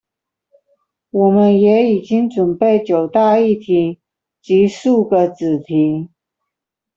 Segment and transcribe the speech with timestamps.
[1.11, 4.01] 我們也已經準備九大議題
[4.41, 6.09] 及數個子題